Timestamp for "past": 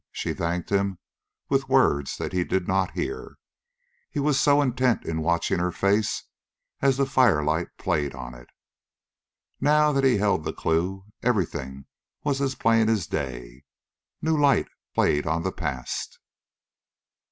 15.51-16.17